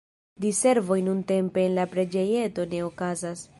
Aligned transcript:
Diservoj 0.45 0.97
nuntempe 1.09 1.63
en 1.67 1.77
la 1.81 1.87
preĝejeto 1.93 2.69
ne 2.75 2.83
okazas. 2.91 3.49